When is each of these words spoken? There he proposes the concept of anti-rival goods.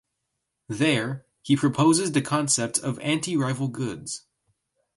There 0.67 1.27
he 1.43 1.55
proposes 1.55 2.11
the 2.11 2.23
concept 2.23 2.79
of 2.79 2.97
anti-rival 3.01 3.67
goods. 3.67 4.25